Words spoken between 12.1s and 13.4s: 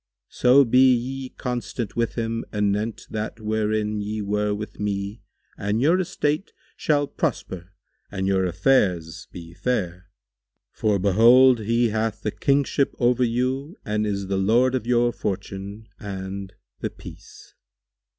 the Kingship over